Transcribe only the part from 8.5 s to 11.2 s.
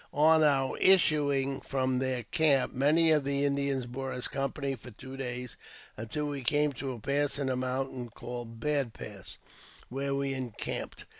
Bad Pass, where we encamped.